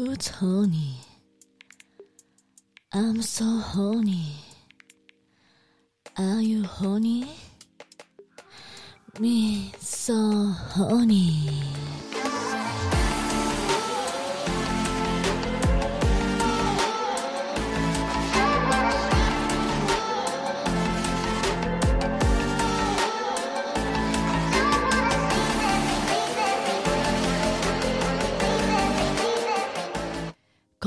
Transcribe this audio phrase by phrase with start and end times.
[0.00, 0.96] Who's horny?
[2.90, 4.32] I'm so horny.
[6.16, 7.28] Are you horny?
[9.18, 10.14] Me so
[10.72, 11.89] horny.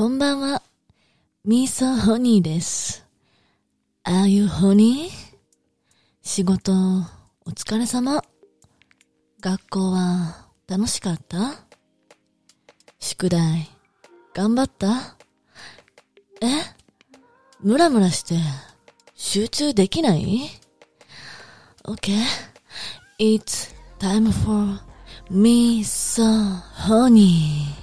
[0.04, 0.62] こんばんは。
[1.46, 3.06] ミーソホニーです。
[4.04, 5.08] Are you honey?
[6.22, 8.22] 仕事、お疲れ様。
[9.40, 11.56] 学校は楽しかった？
[13.00, 13.70] 宿題、
[14.34, 15.16] 頑張った？
[16.42, 16.48] え？
[17.62, 18.36] ムラムラして、
[19.16, 20.50] 集中できない
[21.86, 22.18] ?Okay.
[23.20, 24.82] It's time for
[25.30, 26.24] me so
[26.90, 27.83] honey.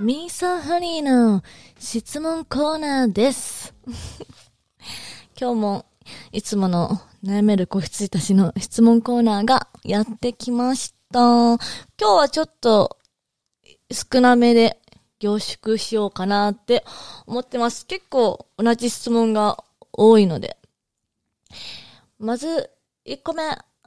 [0.00, 1.42] ミーサーハニーの
[1.78, 3.74] 質問コーナーです。
[5.38, 5.86] 今日も
[6.32, 11.20] いつもの悩める子羊たちの質問コーナーがやってきました。
[11.20, 11.58] 今
[11.98, 12.98] 日はちょっと
[13.92, 14.80] 少なめで
[15.20, 16.84] 凝縮しようかなって
[17.26, 17.86] 思ってます。
[17.86, 20.56] 結構同じ質問が多いので。
[22.18, 22.70] まず、
[23.06, 23.44] 1個目、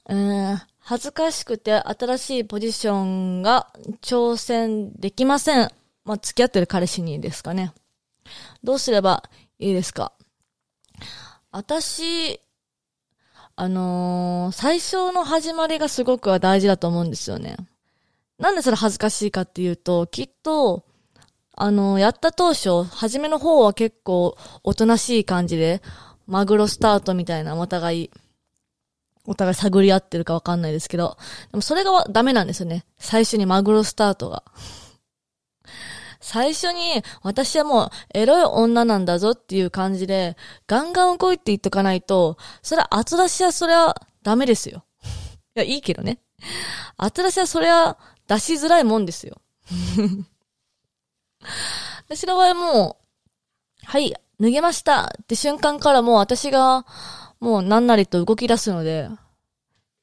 [0.10, 3.68] えー恥ずかしくて新しいポジションが
[4.02, 5.70] 挑戦できません。
[6.08, 7.74] まあ、付き合ってる彼氏にですかね。
[8.64, 9.24] どうすれば
[9.60, 10.14] いいですか？
[11.52, 12.40] 私、
[13.58, 17.58] あのー最初の始まりがすごくは大事だと思うんですよね。
[18.40, 20.86] なんでそれ恥ずかしいかっていうと、きっと、
[21.54, 25.82] あのーやった当初、初めの方は結構おとなしい感じで、
[26.26, 28.12] マグロスタートみたいなお互い、
[29.26, 31.18] お互い探り合ってるかわかんないですけど、
[31.52, 32.86] でもそれがダメなんですよね。
[32.98, 34.44] 最初にマグロスタートが。
[36.28, 40.36] 最初に、私はもう、エロい女なんだぞっていう感じで、
[40.68, 44.84] ガンガン動いて言っとかないと、それは後出しはそれはダメですよ。
[45.56, 46.20] いや、いいけどね。
[46.98, 49.40] 後出しはそれは出しづらいもんですよ。
[52.10, 56.86] 私の場合もう、はい、脱げましたって瞬間からもう私が、
[57.40, 59.08] もう何なりと動き出すので、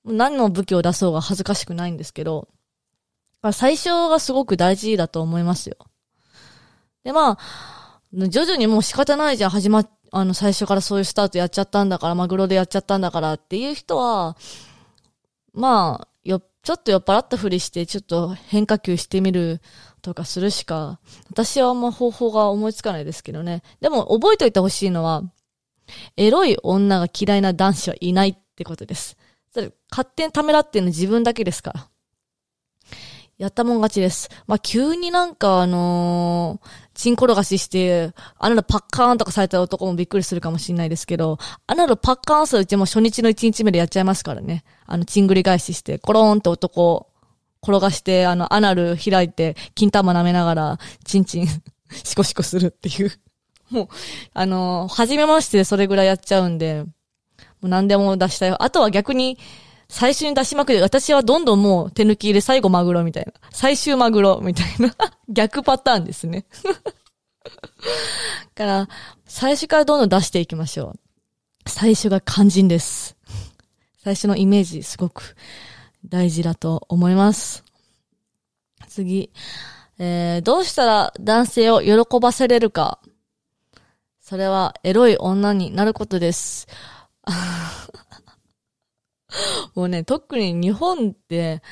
[0.06, 2.48] 何の武器を出そうが恥ずかしくないんですけど、
[3.52, 5.76] 最初がすごく大事だと思いますよ。
[7.04, 14.37] で、まあ、徐々にもう仕方ないじゃん、始まっ、あの、最初からそういうスタートやっちゃったんだから、マグロでやっちゃったんだからっていう人は、
[15.53, 19.60] まあ、よ、ちょっと酔っ払ったふりして、ちょっと変化球してみる
[20.00, 20.98] とかするしか、
[21.31, 23.62] 私はあんま方法が思いつかないですけどね。
[23.81, 25.22] でも、覚えておいてほしいのは、
[26.16, 29.16] エロい女が嫌いな男子はいないってことです。
[29.53, 31.88] それ、勝手にためらってるの自分だけですから。
[33.37, 34.31] やったもん勝ちです。
[34.47, 44.65] まあ、急になんかあのー、チン転がしして、あなたパッカーンとかされた男もびっくりするかもしれないですけど、あなたパッカーンするうちも初日の1日目でやっちゃいますからね。
[44.87, 47.09] あの、チン繰り返しして、コローンって男
[47.65, 51.49] 転がして、あの、アナル開いて、金玉舐めながら、チンチン、
[52.05, 53.12] シコシコするっていう。
[53.71, 53.89] もう、
[54.34, 56.93] あのー、初めましてそれぐらいやっちゃうんで、も
[57.62, 58.62] う何でも出したよ。
[58.62, 59.39] あとは逆に、
[59.89, 63.33] 最初に出しまくり、私はどんどんもう手抜きで最後マグロみたいな。
[63.50, 64.95] 最終マグロみたいな。
[65.28, 66.47] 逆パターンですね。
[66.65, 67.50] だ
[68.55, 68.89] から、
[69.27, 70.97] 最初からどんどん出していきましょ
[71.67, 71.71] う。
[71.71, 73.17] 最初が肝心です。
[74.03, 75.37] 最初のイメージすごく
[76.05, 77.65] 大事だと思います。
[78.89, 79.31] 次。
[79.99, 83.01] えー、どうしたら男性を喜ばせれるか。
[84.21, 86.66] それはエロい女になることです。
[89.75, 91.62] もうね、特に日本って、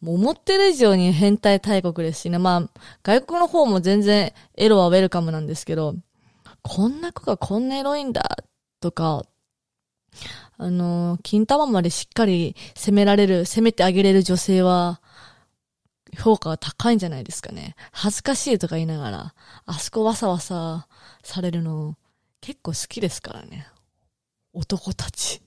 [0.00, 2.38] もう思ってる以上に変態大国ですしね。
[2.38, 5.94] まあ、外国の方も全然エロはウェルカムなんですけど、
[6.62, 8.36] こんな子がこんなエロいんだ、
[8.80, 9.24] とか、
[10.58, 15.00] あの、金玉までしっかり攻められる、攻めてあげれる女性は、
[16.18, 17.74] 評価が高いんじゃないですかね。
[17.92, 19.34] 恥ずかしいとか言いながら、
[19.66, 20.88] あそこわさわさ
[21.22, 21.96] されるの、
[22.40, 23.66] 結構好きですからね。
[24.52, 25.42] 男たち。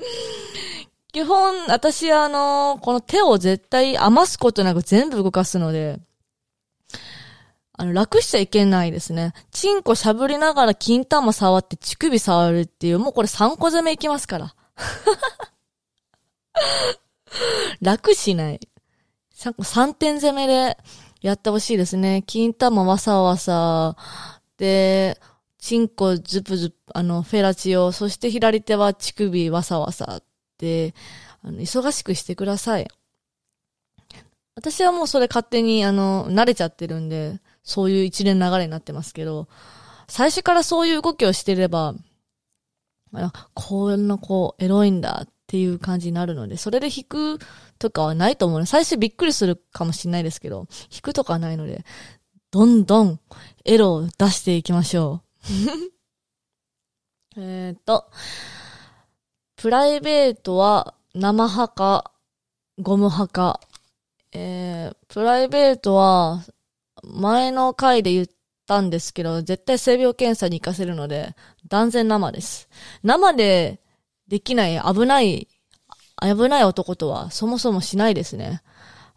[1.12, 5.98] 基本、私あの、この手を絶対余すことなく全部動かすので、
[7.72, 9.32] あの、楽しちゃいけないですね。
[9.50, 14.54] チンコしゃぶりながら金玉触って乳首触るっていう、もうこれ3個攻めいきますから。
[17.80, 18.60] 楽しない。
[19.34, 20.76] 3点攻めで
[21.22, 22.22] やってほしいですね。
[22.26, 23.96] 金玉わさわさ、
[24.58, 25.18] で、
[25.60, 30.24] チンコズプズプ、あの、フェラチオ、そして左手は乳首わさわさっ
[30.58, 30.94] て、
[31.42, 32.88] あの、忙しくしてください。
[34.56, 39.48] 私はもうそれ勝手に、あの、慣れちゃってるんで、そういう一連流れになってますけど、
[40.08, 41.94] 最初からそういう動きをしてれば、
[43.12, 47.38] あこんな子、エロいんだっていう感じになるので、それで引く
[47.78, 51.84] とかはないと思う最初びっくりするかもしれないですけど、引くとかはないので、
[52.50, 53.20] どんどん
[53.64, 55.29] エロを出していきましょう。
[57.36, 58.10] えっと、
[59.56, 62.12] プライベートは生派か、
[62.78, 63.60] ゴム派か。
[64.32, 66.44] えー、プライベートは、
[67.02, 68.26] 前の回で言っ
[68.66, 71.34] たんですけど、絶対性病検査に行かせるので、
[71.68, 72.68] 断然生です。
[73.02, 73.80] 生で
[74.28, 75.48] できない危ない、
[76.22, 78.62] 危ない男とはそもそもしないですね。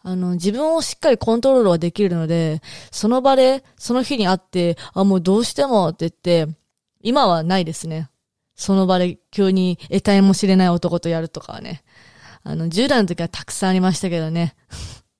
[0.04, 2.62] あの、自分をしっかりコントロールはできるので、
[2.92, 6.54] その場で、その日に会って、あ、もうどうしてもって言って、
[7.02, 8.10] 今はないですね。
[8.56, 11.84] その場で急に得体も知れない男とやるとかはね。
[12.44, 14.56] あの、10代の時はたくさんありましたけどね。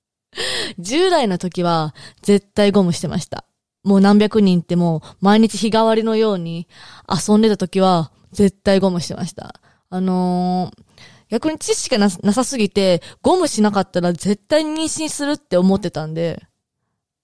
[0.78, 3.44] 10代の時は絶対ゴムしてました。
[3.84, 6.68] もう何百人ってもう毎日日替わりのように
[7.08, 9.60] 遊んでた時は絶対ゴムしてました。
[9.90, 10.84] あのー、
[11.28, 16.42] 逆に知識がなさすぎて、ゴムしなかったら絶対妊娠するって思ってたんで、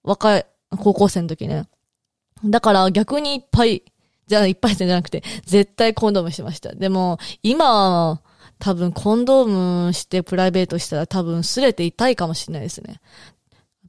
[0.03, 0.45] 若い、
[0.77, 1.67] 高校生の時ね。
[2.43, 3.83] だから逆にいっぱい、
[4.27, 6.73] じゃあいっぱいじゃなくて、絶対コンドームしました。
[6.73, 8.21] でも、今、
[8.59, 13.01] 多分コンドームしてプライベートしたら多分擦れて痛いかもしれないですね。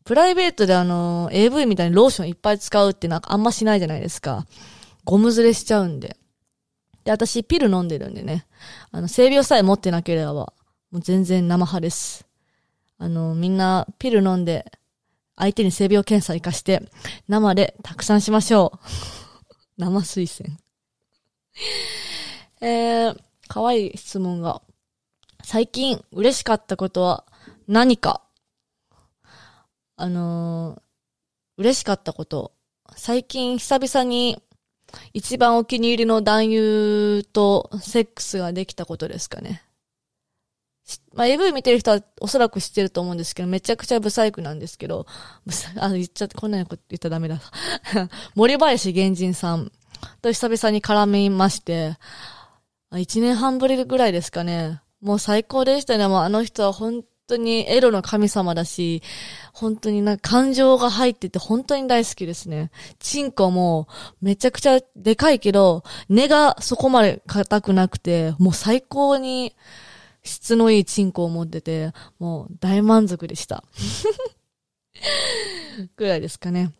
[0.05, 4.47] プライベートであの、AV みたいにローションいっぱい使うってなんかあんましないじゃないですか。
[5.05, 6.17] ゴムずれしちゃうんで。
[7.05, 8.47] で、私ピル飲んでるんでね。
[8.91, 10.53] あの、性病さえ持ってなければ、も
[10.93, 12.27] う全然生派です。
[12.99, 14.71] あの、みんなピル飲んで、
[15.37, 16.83] 相手に性病検査活かして、
[17.27, 18.79] 生でたくさんしましょう。
[19.79, 20.57] 生推薦。
[22.61, 24.63] えー、かわいい質問が。
[25.43, 27.25] 最近嬉しかったことは
[27.67, 28.23] 何か？
[29.97, 30.83] あのー、
[31.59, 32.53] 嬉しかったこと。
[32.97, 34.41] 最近久々に
[35.13, 39.63] 一番お気に入りの男優とセックスができたことですかね。
[41.15, 45.07] まあ、AV 見てる人はおそらく知ってると思うんですけど、めちゃくちゃブサイクなんですけど、
[45.79, 47.41] あ、言っちゃって、こんなこと言ったらダメだ。
[48.35, 49.71] 森林源人さん
[50.21, 51.97] と久々に絡みまして、
[52.97, 54.83] 一年半ぶりぐらいですかね。
[55.01, 56.07] もう最高でしたね。
[56.09, 59.03] もうあの人は本当にエロの神様だし、
[59.53, 62.71] 本当になんか感情が入ってて本当に大好きですね。
[62.99, 63.89] チンコも
[64.21, 69.55] めちゃくちゃでかいけど、根がそこまで硬くなくて、もう最高に
[70.23, 73.65] 質のいいチンコを持ってて、もう大満足でした。
[75.97, 76.73] ぐらいですかね。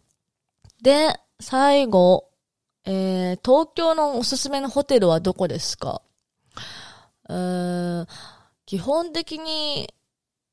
[0.83, 2.29] で、最後、
[2.85, 6.03] えー、東京のおすすめのホテルはどこですか？
[7.29, 8.07] えー、
[8.67, 9.93] 基本的に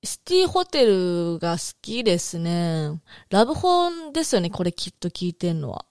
[0.02, 3.02] シティホテルが好きですね。
[3.30, 5.86] ラブホンですよね、これきっと聞いてんのは。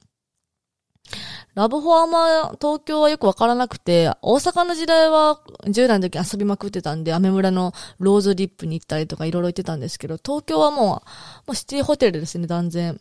[1.54, 11.02] ラブホあんま東京はよくわからなくて、大阪の時代は10代の時遊びまくってたんで、アメ村のローズリップに行ったりとかいろいろ行ってたんですけど、東京はもう、も
[11.48, 13.00] うシティホテルですね、断然。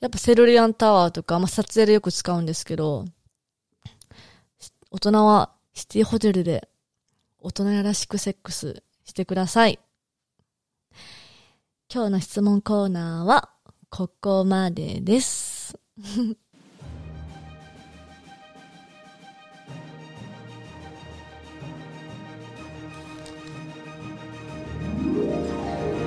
[0.00, 3.04] やっぱセルリアンタワーとか、まあ、撮影でよく使うんですけど、
[4.90, 6.68] 大人はシティホテルで
[7.38, 9.78] 大人らしくセックスしてください。
[11.94, 13.50] 今日の質問コーナーは
[13.90, 15.78] ここまでです。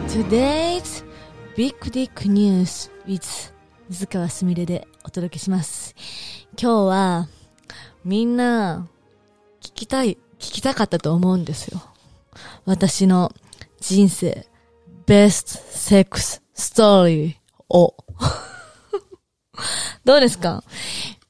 [0.10, 1.06] Today's
[1.56, 3.54] Big Dick News with
[3.88, 5.94] 水川すみれでお届けします。
[6.60, 7.28] 今日は
[8.04, 8.88] みんな
[9.62, 11.80] 聞きたい、聞きたかったと思うんですよ。
[12.66, 13.32] 私の
[13.80, 14.48] 人生
[15.08, 17.36] ベストセックスストーリー
[17.70, 17.96] を。
[20.04, 20.64] どうですか？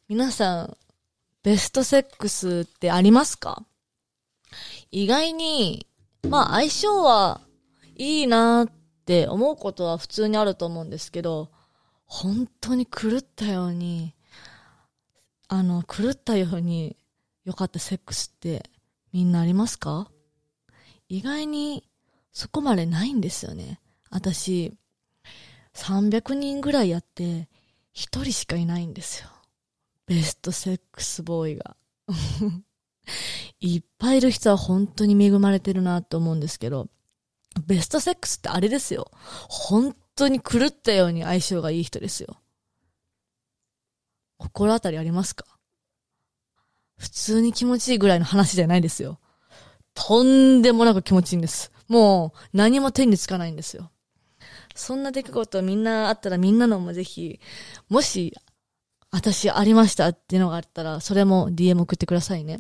[0.08, 0.78] 皆さん、
[1.44, 3.66] ベストセックスってありますか？
[4.92, 5.88] 意外に、
[6.30, 7.42] まあ相性は
[7.98, 8.70] いいなっ
[9.06, 11.52] て思うことは普通にあると思うんですけど、
[12.06, 14.16] 本当に狂ったように、
[15.50, 16.96] あの、狂ったように
[17.44, 18.70] 良かったセックスって
[19.12, 20.10] みんなありますか？
[21.10, 21.84] 意外に
[22.36, 23.80] そこまでないんですよね。
[24.10, 24.78] 私、
[25.74, 27.48] 300人ぐらいやって、
[27.94, 29.30] 一人しかいないんですよ。
[30.06, 31.78] ベストセックスボーイが。
[33.62, 36.90] いっぱいいる人は本当に恵まれてるなと思うんですけど、
[37.68, 39.10] ベストセックスってあれですよ。
[39.48, 42.42] 本当に狂ったように相性がいい人ですよ。
[44.38, 45.46] 心当たりありますか？
[46.98, 49.22] 普通に気持ちいいぐらいの話じゃないですよ。
[49.94, 51.72] とんでもなく気持ちいいんです。
[51.88, 53.92] もう何も手につかないんですよ。
[54.76, 57.40] そんな出来事みんなあったらみんなのもぜひ、
[57.90, 58.34] もし、
[59.12, 62.58] 私ありましたっていうのがあったら、それも DM 送ってくださいね。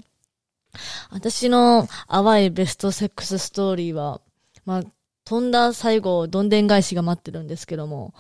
[1.09, 4.21] 私の淡いベストセックスストーリーは、
[4.65, 4.83] まあ、
[5.25, 8.13] 飛んだ最後、どんでん返しが待ってるんですけども、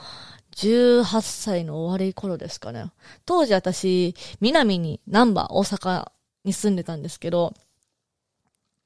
[0.55, 2.85] 18歳の終わり頃ですかね。
[3.25, 6.11] 当時私、南に、南波、大阪
[6.43, 7.53] に住んでたんですけど、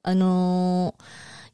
[0.03, 1.03] あのー、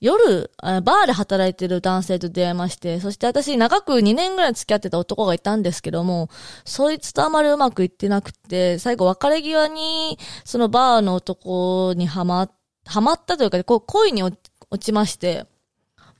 [0.05, 6.29] 夜、バーで働いてる男性と出会いまして、そして私長く2年ぐらい付き合ってた男がいたんですけども、
[6.63, 12.47] そいつとあまりうまくいってなくて、最後別れ際に、そのバーの男にはま、
[12.85, 14.37] はまったというか、こう恋に落
[14.79, 15.47] ちまして、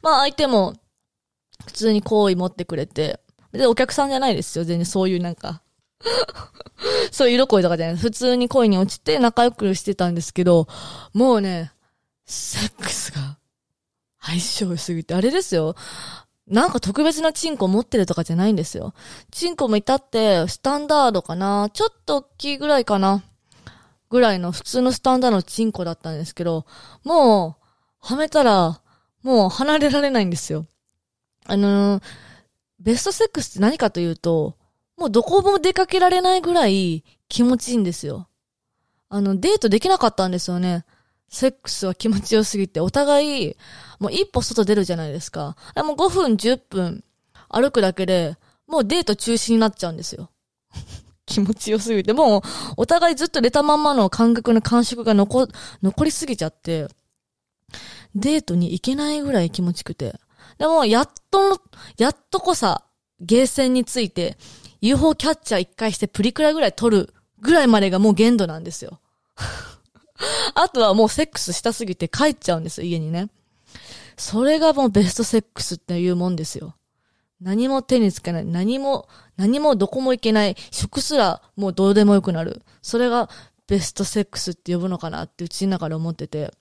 [0.02, 0.74] まあ相手も
[1.68, 3.20] 普通に好意持ってくれて、
[3.52, 4.66] で、お客さんじゃないですよ。
[4.66, 5.62] 全然そういうなんか
[7.12, 7.96] そういう色恋とかじゃない。
[7.98, 10.68] 普通に恋に落ちて仲良くしてたんですけど、
[11.14, 11.72] もうね、
[12.26, 13.25] セックスが
[14.26, 15.76] 相性良すぎて、あれですよ。
[16.48, 18.94] なんか特別なチンコ持ってるとかじゃないんですよ。
[19.32, 23.24] チンコもいたって、スタンダードかなちょっと大きいぐらいかな
[24.10, 26.66] ぐらいの普通のスタンダードのチンコだったんですけど、
[27.04, 27.66] もう、
[28.00, 28.82] はめたら、
[29.24, 30.68] もう離れられないんですよ。
[31.48, 32.04] あのー、
[32.80, 34.58] ベストセックスって何かというと、
[34.98, 38.28] もうどこも出かけられないぐらい気持ちいいんですよ。
[39.10, 40.86] あの、デートできなかったんですよね。
[41.30, 43.58] セックスは気持ちよすぎて、お互い、
[44.00, 45.56] もう一歩外出るじゃないですか。
[45.76, 47.04] もう5分、10分
[47.50, 50.30] 歩くだけで、もうデート中止になっちゃうんですよ。
[51.26, 52.42] 気持ちよすぎて、もう、
[52.78, 55.48] お互いずっと寝たまんまの感覚の感触が残、
[55.82, 56.88] 残りすぎちゃって、
[58.14, 60.20] デートに行けないぐらい気持ちくて。
[60.58, 61.60] でも、やっと、
[61.98, 62.84] やっとこさ、
[63.20, 64.38] ゲーセンについて、
[64.82, 69.00] UFO キャッチャー一回してプリクラぐらい撮るぐらいまでがもう限度なんですよ。
[70.56, 73.30] あとはもうセックスしたすぎて帰っちゃうんですよ、家にね。
[74.18, 76.76] それがもうベストセックスっていうもんですよ。
[77.42, 78.46] 何も手につけない。
[78.46, 80.56] 何も、何もどこも行けない。
[80.72, 82.62] 食すらもうどうでもよくなる。
[82.82, 83.30] それが
[83.68, 86.54] ベストセックスって呼ぶのかなってうちの中で思ってて。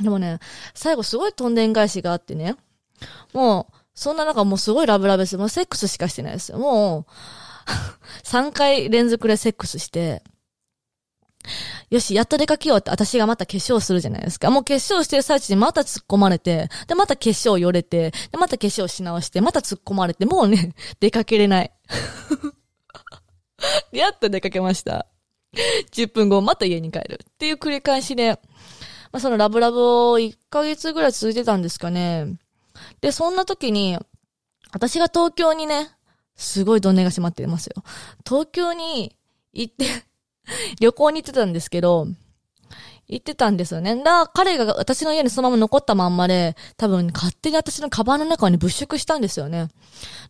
[0.00, 0.40] でもね、
[0.74, 2.56] 最後すごいとんでん返しがあってね。
[3.32, 5.36] もう、そんな中もうすごいラブラブです。
[5.36, 6.58] もうセックスしかしてないですよ。
[6.58, 7.06] もう、
[8.24, 10.22] 3回連続でセックスして、
[11.90, 14.50] よし、やっと出かけようって私がまた化粧するじゃないですか。
[14.50, 21.72] もう化粧してる最中にまた突っ込まれて、で、また化粧よれて、で、また化粧し直して、また突っ込まれて、もうね、 出かけれない。
[23.92, 25.06] やっと出かけました。
[25.92, 27.20] 10分後、また家に帰る。
[27.22, 28.40] っていう繰り返しで、
[29.12, 32.36] まあ、そのラブラブを1ヶ月ぐらい続いてたんですかね。
[33.00, 33.98] で、そんな時に、
[34.72, 35.90] 私が東京にね、
[36.34, 37.82] すごいどんねが閉まってますよ。
[38.26, 39.16] 東京に
[39.52, 39.86] 行って
[40.80, 42.06] 旅行に行ってたんですけど、
[43.08, 44.02] 行ってたんですよね。
[44.02, 49.68] だ彼が私の家にそのまま残ったまんまで、多分勝手に私のカバンの中に物色したんですよね。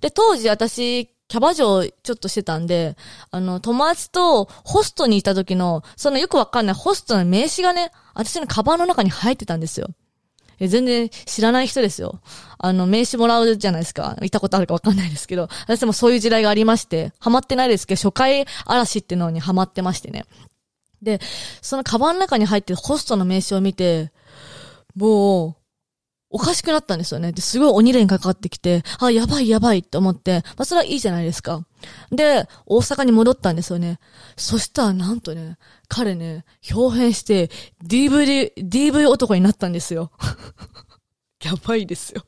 [0.01, 2.97] で、当時私、キャバ嬢ちょっとしてたんで、
[3.31, 9.89] あの、友達とホストにいた時の、そのよくわかんないホストの名刺がね、私のカバンの中に入ってたんですよ。
[10.59, 12.21] え、全然知らない人ですよ。
[12.59, 14.17] あの、名刺もらうじゃないですか。
[14.21, 20.25] 行ったことあるかわかんないですけど、私もそういう時代がありまして、ハマってないですけど、初回嵐ってのにハマってましてね。
[21.03, 21.21] で、
[21.61, 24.13] そのカバンの中に入ってるホストの名刺を見て、
[24.95, 25.66] もう、
[26.37, 27.33] おかしくなったんですよね。
[27.33, 31.65] で、すごい鬼連かかってきて、あ、やばいやばいって思って、まあ、それはいいじゃないですか。
[32.11, 33.99] で、大阪に戻ったんですよね。
[34.37, 35.57] そしたら、なんとね、
[35.89, 37.49] 彼ね、表変して、
[37.87, 40.11] DV、DV 男になったんですよ。
[41.43, 42.23] やばいですよ。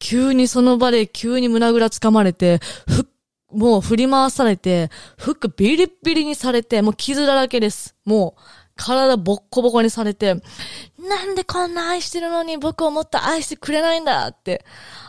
[0.00, 2.58] 急にその場で急に胸ぐら掴まれて、
[2.88, 3.08] ふ
[3.52, 7.94] もう振り回されて、服ビリビリにされて、もう傷だらけです。
[8.04, 8.40] もう、
[8.76, 10.34] 体ボッコボコにされて、
[10.98, 14.64] なんでこんな愛してるのに僕をもっと愛してくれないんだって、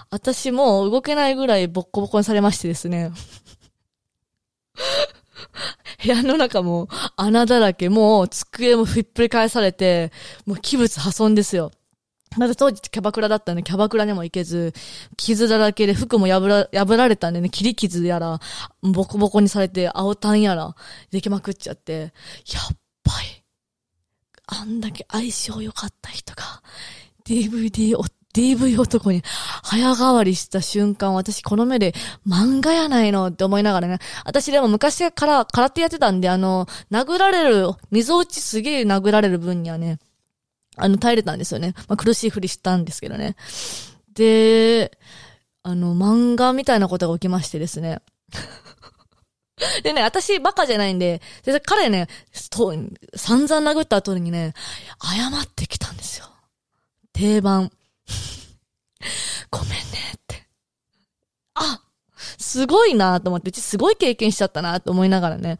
[0.10, 3.12] 私もう動けないぐらいボッコボコにされましてですね。
[6.04, 10.12] 部屋の中も穴だらけ、もう机もひっくり返されて、
[10.46, 11.72] もう器物破損ですよ。
[12.38, 14.74] まず当時キャバクラだったんで、キャバクラにも行けず、
[15.16, 18.40] 傷だらけで服も破ら、破られたんでね、切り傷やら、
[18.82, 20.76] ボコボコにされて、青タンやら、
[21.10, 22.12] できまくっちゃって、やっ
[23.04, 23.44] ぱり、
[24.48, 26.63] あんだけ相性良かった人が、
[27.25, 29.24] DVD を、DV 男に
[29.63, 31.94] 早変わりした瞬間、私この目で
[32.27, 34.00] 漫画やないのって思いながらね。
[34.25, 40.00] 私でも昔から空手やってたんで、あの、殴られる、溝落ちすげえ殴られる分にはね、
[40.77, 41.74] あの、耐えれたんですよね。
[41.88, 43.36] まあ、苦しいふりしたんですけどね。
[44.13, 44.98] で、
[45.63, 48.00] あの、漫画みたいなことが起きましてですね。
[49.84, 52.08] でね、私バカじゃないんで、で彼ね、
[52.52, 52.74] と、
[53.16, 54.54] 散々殴った後にね、
[55.02, 56.28] 謝ってきたんですよ。
[57.12, 57.72] 定番。
[59.50, 59.78] ごめんね
[60.16, 60.48] って。
[61.56, 61.82] あ
[62.38, 65.58] すごいなと思って、うちすごい経験しちゃったなと思いながらね。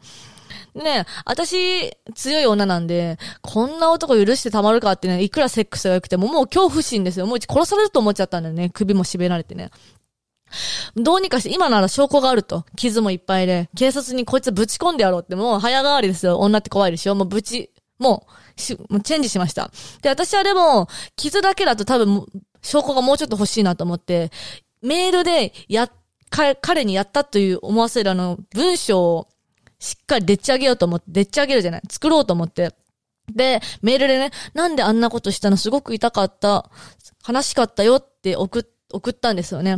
[0.74, 7.26] ね、私、強い女なんで、こんな男許してたまるかってね、いくらセックスが良くても、もう恐怖心ですよ。
[7.26, 8.70] もううち殺されると思っちゃったんだよね。
[8.70, 9.70] 首も絞められてね。
[10.96, 12.64] どうにかして、今なら証拠があると。
[12.76, 16.38] 傷もいっぱいで、警察にこいつぶち込んでやろうって、もう早変わりですよ。
[16.38, 18.26] 女って怖いでしょもうぶち、も
[18.56, 19.70] う、し、もうチェンジしました。
[20.02, 22.26] で、私はでも、傷だけだと多分、
[22.62, 24.30] 証拠がもうちょっと欲しいなと思って、
[24.82, 25.90] メールで、や、
[26.30, 29.28] か、彼にやったという思わせるあの、文章を、
[29.80, 31.82] しっかりでっち上げようと思って、でっち上げるじゃない。
[31.88, 32.74] 作ろうと思って。
[33.32, 35.56] で、メールでね、なんであんなことしたの？
[35.56, 36.70] すごく痛かった。
[37.28, 39.76] 悲しかったよって送、送ったんですよね。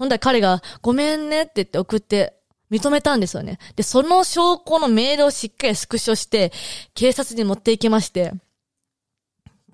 [0.00, 2.34] ほんだら彼が、ごめんねって言って送って、
[2.70, 3.58] 認めたんですよね。
[3.76, 6.52] で、その証拠のメールをしっかりスクショして、
[6.94, 8.32] 警察に持って行きまして、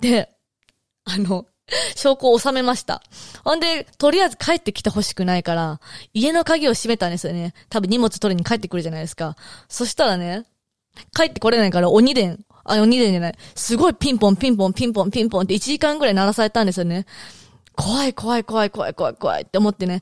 [0.01, 0.29] で、
[1.05, 1.47] あの、
[1.95, 3.05] 証拠を収めました。
[3.45, 5.81] ほんで、とりあえず帰ってきてほしくないから、
[6.13, 7.55] 家の鍵を閉めたんですよね。
[7.69, 9.37] 多分荷物取りに帰ってくるじゃないですか。
[9.69, 10.45] そしたらね、
[11.15, 13.35] 帰ってこれないから鬼電、あ、鬼電じゃない。
[13.55, 17.07] すごいピンポンピンポンピンポンピンポンって1時間ぐらい鳴らされたんですよね。
[17.77, 20.01] 怖い怖い怖い怖い怖い怖いって思ってね、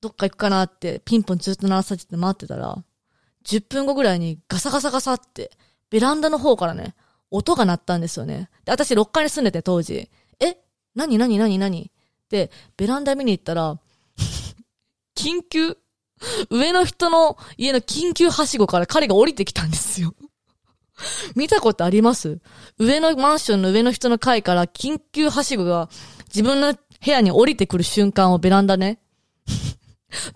[0.00, 2.82] どっか行くかなってピンポンずっと鳴らされて待ってたら、
[3.44, 5.50] 10分後ぐらいにガサガサガサって、
[5.90, 6.94] ベランダの方からね、
[7.30, 8.48] 音が鳴ったんですよね。
[8.64, 10.08] で、私6階に住んでて当時。
[10.40, 10.56] え
[10.94, 11.90] 何何何何？
[12.28, 13.78] で、ベランダ見に行ったら、
[15.16, 15.76] 緊急、
[16.50, 20.14] 上の人の家の緊急はしごから彼が降りてきたんですよ。
[21.34, 22.40] 見たことあります？
[22.78, 25.88] 上のマンションの上の人の階から緊急はしごが
[26.26, 28.98] 自分の部屋に降りてくる瞬間をベランダね。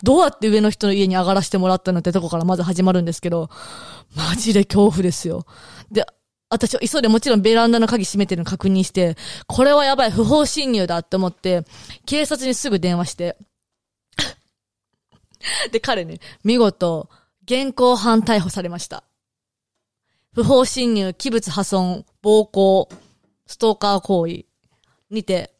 [0.02, 3.50] どうやって上の人の家に上がらせてもらったのってとこからまず始まるんですけど、
[4.16, 5.46] マジで恐怖ですよ。
[5.90, 6.06] で、
[6.48, 11.64] 私は急いでもちろんベランダの鍵閉めてるの確認して、これはやばい、不法侵入だって思って、
[12.06, 13.36] 警察にすぐ電話して。
[15.72, 17.08] で、彼ね、見事、
[17.44, 19.04] 現行犯逮捕されました。
[20.32, 22.88] 不法侵入、器物破損、暴行、
[23.46, 24.44] ストーカー行為
[25.10, 25.54] にて、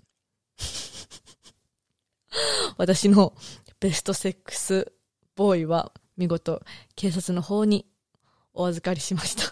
[2.76, 3.34] 私の
[3.80, 4.92] ベストセックス
[5.36, 6.62] ボーイは見事
[6.94, 7.86] 警察の方に
[8.52, 9.42] お預かりしました。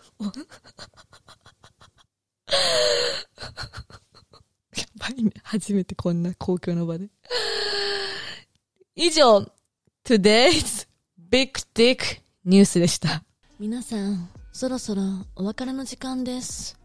[4.77, 5.33] やばいね。
[5.43, 7.09] 初めてこんな公共の場で。
[8.95, 9.51] 以上、
[10.05, 10.87] today's
[11.19, 13.25] Big Dick ニュースでした。
[13.59, 15.03] 皆さん、そろそろ
[15.35, 16.79] お別れの時間です。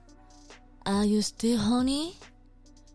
[0.86, 2.13] Are you still honey?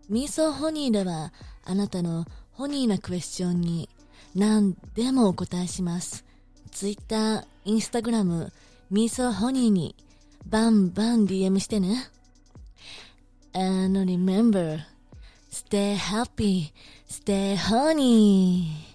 [0.08, 1.32] ミーソーホニーでは、
[1.64, 3.88] あなたのホニーなクエスチョンに
[4.34, 6.24] 何でもお答えします。
[6.70, 8.50] Twitter、Instagram、
[8.90, 9.94] ミソホニーに
[10.46, 12.08] バンバン DM してね。
[13.54, 14.80] And remember,
[15.50, 16.72] stay happy,
[17.08, 18.91] stay honey.